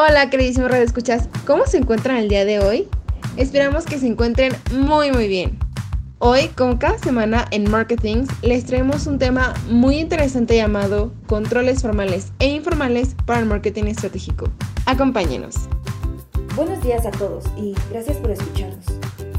[0.00, 1.28] Hola, queridísimos Radio Escuchas.
[1.44, 2.86] ¿Cómo se encuentran el día de hoy?
[3.36, 5.58] Esperamos que se encuentren muy, muy bien.
[6.20, 12.32] Hoy, como cada semana en Marketing, les traemos un tema muy interesante llamado controles formales
[12.38, 14.48] e informales para el marketing estratégico.
[14.86, 15.68] Acompáñenos.
[16.54, 18.86] Buenos días a todos y gracias por escucharnos.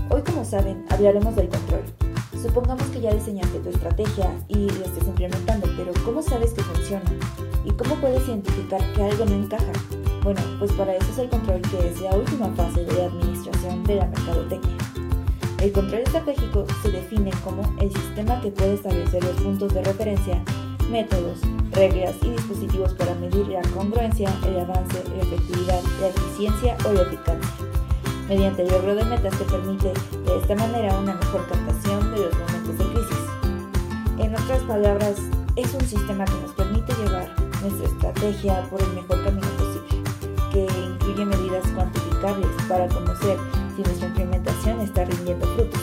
[0.09, 1.83] Hoy, como saben, hablaremos del control.
[2.41, 7.09] Supongamos que ya diseñaste tu estrategia y la estés implementando, pero ¿cómo sabes que funciona?
[7.63, 9.71] ¿Y cómo puedes identificar que algo no encaja?
[10.23, 13.83] Bueno, pues para eso es el control que es la última fase de la administración
[13.85, 14.77] de la mercadotecnia.
[15.61, 20.43] El control estratégico se define como el sistema que puede establecer los puntos de referencia,
[20.89, 21.39] métodos,
[21.71, 27.01] reglas y dispositivos para medir la congruencia, el avance, la efectividad, la eficiencia o la
[27.03, 27.65] eficacia.
[28.27, 29.93] Mediante el logro de metas que permite
[30.25, 33.19] de esta manera una mejor captación de los momentos de crisis.
[34.17, 35.15] En otras palabras,
[35.55, 37.29] es un sistema que nos permite llevar
[37.61, 39.68] nuestra estrategia por el mejor camino posible
[40.51, 43.37] que incluye medidas cuantificables para conocer
[43.75, 45.81] si nuestra implementación está rindiendo frutos.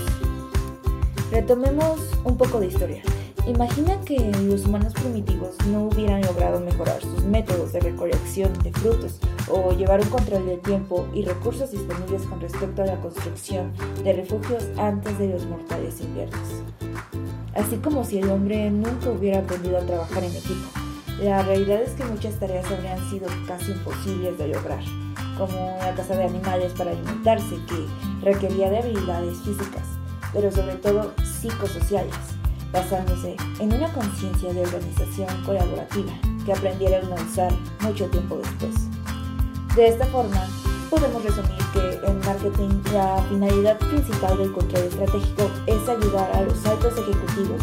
[1.31, 3.03] Retomemos un poco de historia.
[3.47, 9.20] Imagina que los humanos primitivos no hubieran logrado mejorar sus métodos de recolección de frutos
[9.48, 13.72] o llevar un control del tiempo y recursos disponibles con respecto a la construcción
[14.03, 16.48] de refugios antes de los mortales inviernos.
[17.55, 20.86] Así como si el hombre nunca hubiera aprendido a trabajar en equipo
[21.20, 24.83] la realidad es que muchas tareas habrían sido casi imposibles de lograr,
[25.39, 27.86] como la caza de animales para alimentarse, que
[28.22, 29.83] requería de habilidades físicas,
[30.33, 32.14] pero sobre todo psicosociales,
[32.70, 36.12] basándose en una conciencia de organización colaborativa
[36.44, 38.75] que aprendieron a usar mucho tiempo después.
[39.75, 40.47] De esta forma,
[40.91, 46.64] podemos resumir que en marketing la finalidad principal del control estratégico es ayudar a los
[46.67, 47.62] altos ejecutivos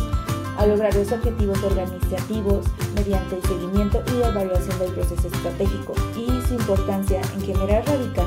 [0.57, 2.65] a lograr los objetivos organizativos
[2.95, 8.23] mediante el seguimiento y la evaluación del proceso estratégico y su importancia en general radica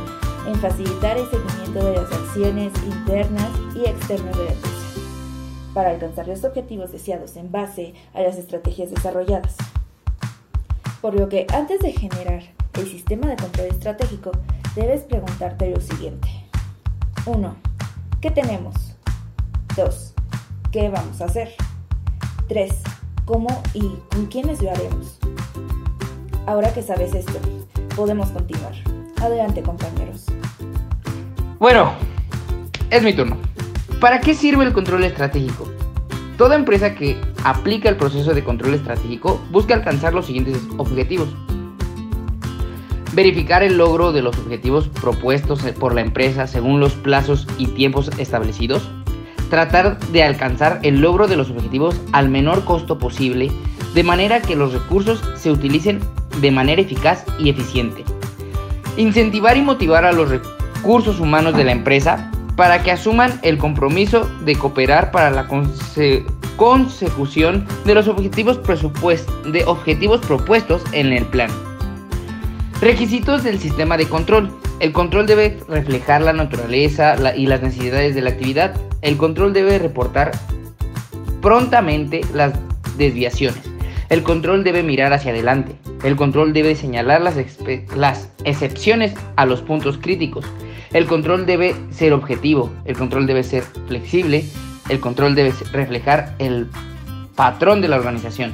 [0.47, 4.77] en facilitar el seguimiento de las acciones internas y externas de la empresa
[5.75, 9.57] para alcanzar los objetivos deseados en base a las estrategias desarrolladas.
[11.03, 14.33] Por lo que antes de generar el sistema de control estratégico,
[14.75, 16.29] debes preguntarte lo siguiente.
[17.27, 17.57] 1.
[18.21, 18.75] ¿Qué tenemos?
[19.77, 20.15] 2.
[20.73, 21.55] ¿Qué vamos a hacer?
[22.49, 22.73] 3.
[23.25, 23.81] ¿Cómo y
[24.11, 25.19] con quiénes lo haremos?
[26.47, 27.39] Ahora que sabes esto,
[27.97, 28.73] podemos continuar.
[29.21, 30.27] Adelante compañeros.
[31.59, 31.93] Bueno,
[32.91, 33.37] es mi turno.
[34.01, 35.67] ¿Para qué sirve el control estratégico?
[36.39, 41.29] Toda empresa que aplica el proceso de control estratégico busca alcanzar los siguientes objetivos.
[43.15, 48.11] Verificar el logro de los objetivos propuestos por la empresa según los plazos y tiempos
[48.19, 48.89] establecidos
[49.49, 53.51] tratar de alcanzar el logro de los objetivos al menor costo posible,
[53.95, 56.01] de manera que los recursos se utilicen
[56.41, 58.05] de manera eficaz y eficiente.
[58.97, 64.29] Incentivar y motivar a los recursos humanos de la empresa para que asuman el compromiso
[64.45, 65.47] de cooperar para la
[66.57, 68.61] consecución de los objetivos,
[69.45, 71.51] de objetivos propuestos en el plan.
[72.81, 74.51] Requisitos del sistema de control.
[74.81, 78.79] El control debe reflejar la naturaleza y las necesidades de la actividad.
[79.01, 80.33] El control debe reportar
[81.41, 82.53] prontamente las
[82.99, 83.63] desviaciones.
[84.11, 85.75] El control debe mirar hacia adelante.
[86.05, 87.39] El control debe señalar las,
[88.45, 90.45] excepciones a los puntos críticos.
[90.93, 92.71] El control debe ser objetivo.
[92.85, 94.45] El control debe ser flexible.
[94.91, 96.69] El control debe reflejar el
[97.37, 98.53] patrón de la organización.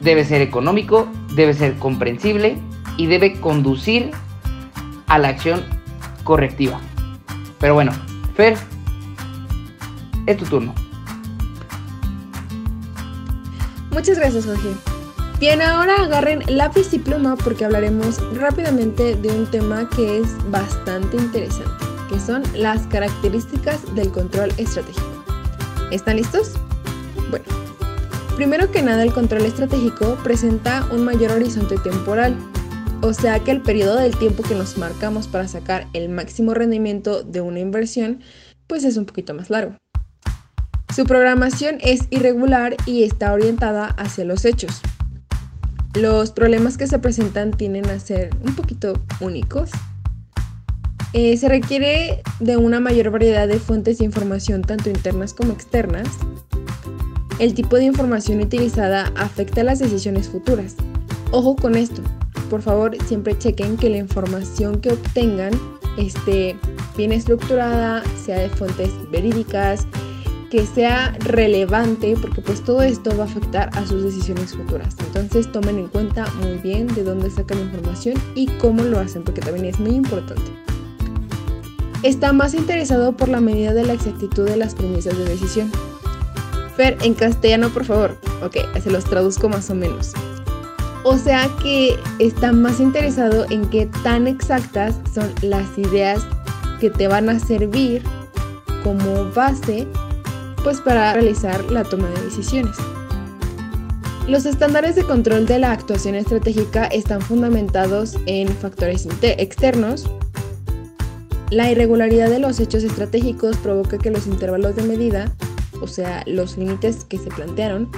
[0.00, 1.06] Debe ser económico,
[1.36, 2.58] debe ser comprensible
[2.96, 4.10] y debe conducir
[5.06, 5.62] a la acción
[6.24, 6.80] correctiva.
[7.60, 7.92] Pero bueno,
[8.34, 8.56] Fer,
[10.26, 10.74] es tu turno.
[13.90, 14.68] Muchas gracias, Jorge.
[15.38, 21.18] Bien, ahora agarren lápiz y pluma porque hablaremos rápidamente de un tema que es bastante
[21.18, 25.24] interesante, que son las características del control estratégico.
[25.90, 26.54] ¿Están listos?
[27.30, 27.44] Bueno,
[28.36, 32.36] primero que nada el control estratégico presenta un mayor horizonte temporal
[33.02, 37.22] o sea que el periodo del tiempo que nos marcamos para sacar el máximo rendimiento
[37.22, 38.20] de una inversión,
[38.66, 39.76] pues es un poquito más largo.
[40.94, 44.80] Su programación es irregular y está orientada hacia los hechos.
[45.94, 49.70] Los problemas que se presentan tienden a ser un poquito únicos.
[51.12, 56.08] Eh, se requiere de una mayor variedad de fuentes de información, tanto internas como externas.
[57.38, 60.74] El tipo de información utilizada afecta las decisiones futuras.
[61.32, 62.02] Ojo con esto,
[62.48, 65.52] por favor siempre chequen que la información que obtengan
[65.98, 66.56] esté
[66.96, 69.86] bien estructurada, sea de fuentes verídicas
[70.50, 74.94] que sea relevante porque pues todo esto va a afectar a sus decisiones futuras.
[75.06, 79.40] Entonces tomen en cuenta muy bien de dónde sacan información y cómo lo hacen porque
[79.40, 80.50] también es muy importante.
[82.02, 85.70] Está más interesado por la medida de la exactitud de las premisas de decisión.
[86.76, 88.16] Fer, en castellano por favor.
[88.42, 90.12] Ok, se los traduzco más o menos.
[91.04, 96.26] O sea que está más interesado en qué tan exactas son las ideas
[96.80, 98.02] que te van a servir
[98.82, 99.86] como base
[100.62, 102.76] pues para realizar la toma de decisiones.
[104.26, 110.10] Los estándares de control de la actuación estratégica están fundamentados en factores externos.
[111.50, 115.32] La irregularidad de los hechos estratégicos provoca que los intervalos de medida,
[115.80, 117.90] o sea, los límites que se plantearon,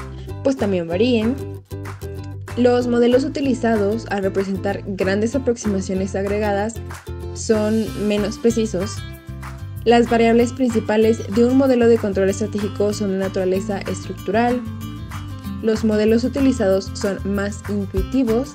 [0.44, 1.34] pues también varíen.
[2.56, 6.74] Los modelos utilizados al representar grandes aproximaciones agregadas
[7.34, 8.98] son menos precisos
[9.88, 14.60] las variables principales de un modelo de control estratégico son de naturaleza estructural.
[15.62, 18.54] Los modelos utilizados son más intuitivos,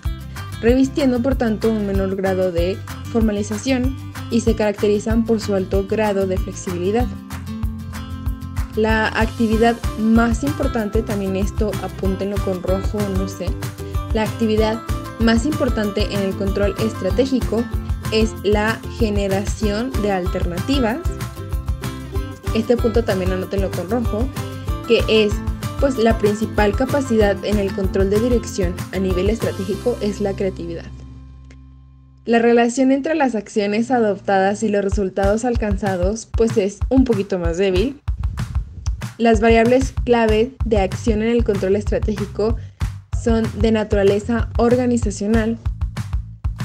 [0.62, 2.78] revistiendo por tanto un menor grado de
[3.12, 3.98] formalización
[4.30, 7.08] y se caracterizan por su alto grado de flexibilidad.
[8.76, 13.48] La actividad más importante, también esto apúntenlo con rojo, no sé,
[14.14, 14.82] la actividad
[15.20, 17.64] más importante en el control estratégico
[18.12, 21.00] es la generación de alternativas
[22.56, 24.28] este punto también anótenlo con rojo,
[24.88, 25.34] que es
[25.80, 30.86] pues la principal capacidad en el control de dirección a nivel estratégico es la creatividad.
[32.26, 37.58] La relación entre las acciones adoptadas y los resultados alcanzados pues es un poquito más
[37.58, 38.03] débil.
[39.18, 42.58] Las variables clave de acción en el control estratégico
[43.24, 45.58] son de naturaleza organizacional.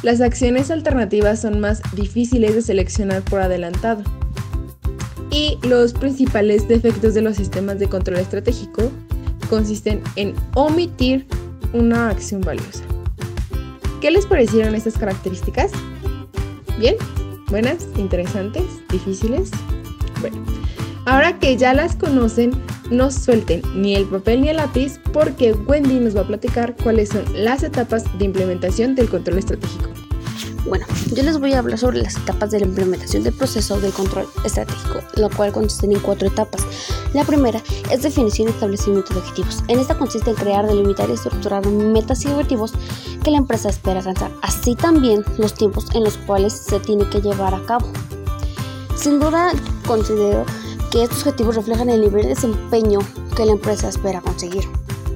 [0.03, 4.03] Las acciones alternativas son más difíciles de seleccionar por adelantado
[5.31, 8.91] y los principales defectos de los sistemas de control estratégico
[9.51, 11.27] consisten en omitir
[11.73, 12.85] una acción valiosa.
[14.01, 15.71] ¿Qué les parecieron estas características?
[16.79, 16.95] ¿Bien?
[17.51, 17.87] ¿Buenas?
[17.97, 18.65] ¿Interesantes?
[18.91, 19.51] ¿Difíciles?
[20.21, 20.45] Bueno,
[21.09, 22.51] ahora que ya las conocen,
[22.91, 27.09] no suelten ni el papel ni el lápiz porque Wendy nos va a platicar cuáles
[27.09, 29.89] son las etapas de implementación del control estratégico.
[30.67, 30.85] Bueno,
[31.15, 34.27] yo les voy a hablar sobre las etapas de la implementación del proceso del control
[34.45, 36.63] estratégico, lo cual consiste en cuatro etapas.
[37.15, 39.65] La primera es definición y establecimiento de objetivos.
[39.69, 42.75] En esta consiste en crear, delimitar y estructurar metas y objetivos
[43.25, 47.23] que la empresa espera alcanzar, así también los tiempos en los cuales se tiene que
[47.23, 47.91] llevar a cabo.
[48.95, 49.53] Sin duda,
[49.87, 50.45] considero
[50.91, 53.01] que estos objetivos reflejan el nivel de desempeño
[53.37, 54.65] que la empresa espera conseguir.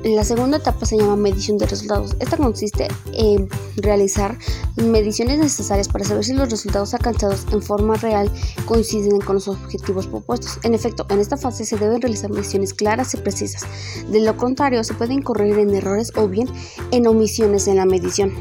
[0.04, 2.16] La segunda etapa se llama medición de resultados.
[2.18, 4.36] Esta consiste en realizar
[4.74, 8.28] mediciones necesarias para saber si los resultados alcanzados en forma real
[8.66, 10.58] coinciden con los objetivos propuestos.
[10.64, 13.62] En efecto, en esta fase se deben realizar mediciones claras y precisas.
[14.08, 16.48] De lo contrario, se puede incurrir en errores o bien
[16.90, 18.32] en omisiones en la medición.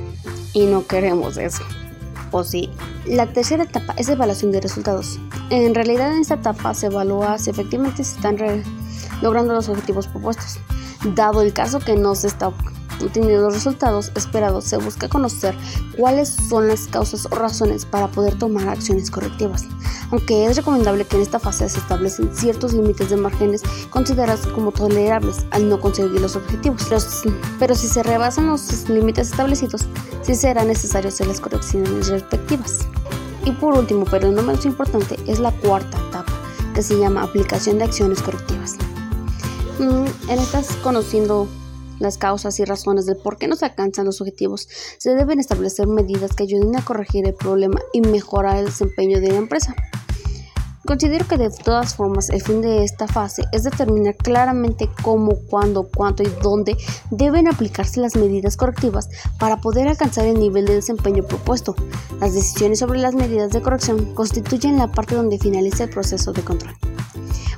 [0.54, 1.62] Y no queremos eso.
[2.32, 2.70] ¿O sí?
[3.06, 5.20] La tercera etapa es evaluación de resultados.
[5.50, 8.38] En realidad, en esta etapa se evalúa si efectivamente se están
[9.22, 10.58] logrando los objetivos propuestos.
[11.16, 12.54] Dado el caso que no se está
[13.04, 15.56] obteniendo los resultados esperados, se busca conocer
[15.98, 19.66] cuáles son las causas o razones para poder tomar acciones correctivas.
[20.12, 24.72] Aunque es recomendable que en esta fase se establecen ciertos límites de márgenes considerados como
[24.72, 26.88] tolerables al no conseguir los objetivos.
[27.60, 29.88] Pero, si se rebasan los límites establecidos,
[30.22, 32.80] sí será necesario hacer las correcciones respectivas.
[33.46, 36.34] Y por último, pero no menos importante, es la cuarta etapa,
[36.76, 38.76] que se llama aplicación de acciones correctivas.
[39.80, 41.48] Mm, en estas conociendo
[42.00, 45.88] las causas y razones del por qué no se alcanzan los objetivos, se deben establecer
[45.88, 49.76] medidas que ayuden a corregir el problema y mejorar el desempeño de la empresa.
[50.86, 55.88] Considero que de todas formas el fin de esta fase es determinar claramente cómo, cuándo,
[55.96, 56.76] cuánto y dónde
[57.12, 59.08] deben aplicarse las medidas correctivas
[59.40, 61.76] para poder alcanzar el nivel de desempeño propuesto.
[62.20, 66.42] Las decisiones sobre las medidas de corrección constituyen la parte donde finaliza el proceso de
[66.42, 66.74] control.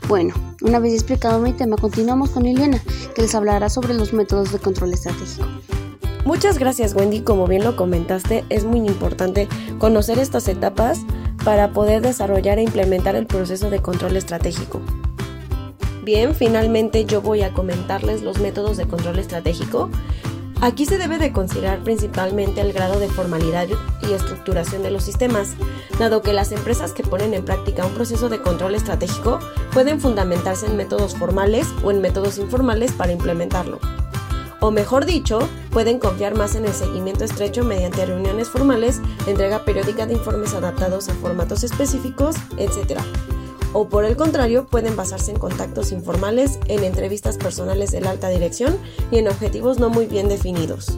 [0.10, 2.82] Bueno, una vez explicado mi tema, continuamos con Eliana,
[3.16, 5.48] que les hablará sobre los métodos de control estratégico.
[6.26, 11.00] Muchas gracias Wendy, como bien lo comentaste, es muy importante conocer estas etapas
[11.44, 14.82] para poder desarrollar e implementar el proceso de control estratégico.
[16.04, 19.90] Bien, finalmente yo voy a comentarles los métodos de control estratégico
[20.64, 23.68] Aquí se debe de considerar principalmente el grado de formalidad
[24.02, 25.56] y estructuración de los sistemas,
[26.00, 29.40] dado que las empresas que ponen en práctica un proceso de control estratégico
[29.74, 33.82] pueden fundamentarse en métodos formales o en métodos informales para implementarlo.
[34.64, 35.40] O mejor dicho,
[35.72, 41.10] pueden confiar más en el seguimiento estrecho mediante reuniones formales, entrega periódica de informes adaptados
[41.10, 42.98] a formatos específicos, etc.
[43.74, 48.30] o por el contrario pueden basarse en contactos informales, en entrevistas personales de la alta
[48.30, 48.78] dirección
[49.12, 50.98] y en objetivos no muy bien definidos.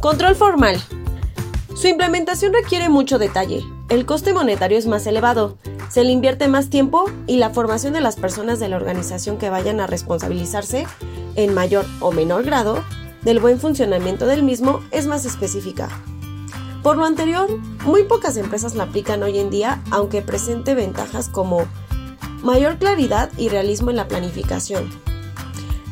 [0.00, 0.78] Control formal.
[1.74, 3.64] Su implementación requiere mucho detalle.
[3.88, 5.56] El coste monetario es más elevado,
[5.92, 9.50] se le invierte más tiempo y la formación de las personas de la organización que
[9.50, 10.86] vayan a responsabilizarse,
[11.36, 12.82] en mayor o menor grado,
[13.22, 15.88] del buen funcionamiento del mismo es más específica.
[16.82, 17.48] Por lo anterior,
[17.84, 21.66] muy pocas empresas la aplican hoy en día, aunque presente ventajas como
[22.42, 24.90] mayor claridad y realismo en la planificación,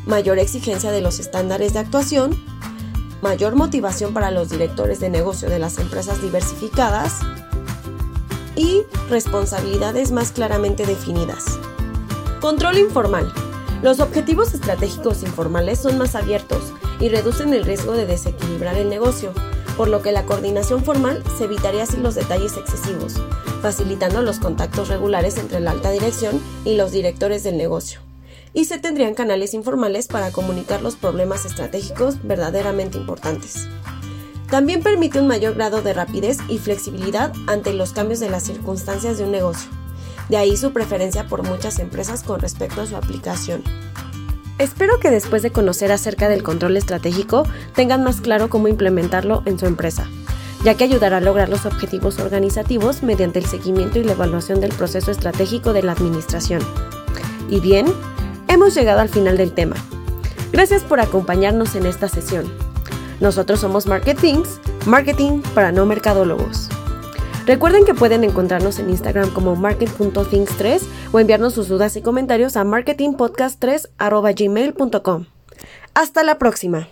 [0.05, 2.35] mayor exigencia de los estándares de actuación,
[3.21, 7.19] mayor motivación para los directores de negocio de las empresas diversificadas
[8.57, 11.45] y responsabilidades más claramente definidas.
[12.41, 13.31] Control informal.
[13.81, 19.33] Los objetivos estratégicos informales son más abiertos y reducen el riesgo de desequilibrar el negocio,
[19.75, 23.15] por lo que la coordinación formal se evitaría sin los detalles excesivos,
[23.63, 28.01] facilitando los contactos regulares entre la alta dirección y los directores del negocio.
[28.53, 33.67] Y se tendrían canales informales para comunicar los problemas estratégicos verdaderamente importantes.
[34.51, 39.17] También permite un mayor grado de rapidez y flexibilidad ante los cambios de las circunstancias
[39.17, 39.80] de un negocio.
[40.31, 43.61] De ahí su preferencia por muchas empresas con respecto a su aplicación.
[44.59, 47.43] Espero que después de conocer acerca del control estratégico
[47.75, 50.07] tengan más claro cómo implementarlo en su empresa,
[50.63, 54.71] ya que ayudará a lograr los objetivos organizativos mediante el seguimiento y la evaluación del
[54.71, 56.61] proceso estratégico de la administración.
[57.49, 57.87] Y bien,
[58.47, 59.75] hemos llegado al final del tema.
[60.53, 62.45] Gracias por acompañarnos en esta sesión.
[63.19, 66.70] Nosotros somos Marketings, Marketing para no mercadólogos.
[67.45, 70.81] Recuerden que pueden encontrarnos en Instagram como market.things3
[71.11, 75.25] o enviarnos sus dudas y comentarios a marketingpodcast3.gmail.com.
[75.93, 76.87] Hasta la próxima.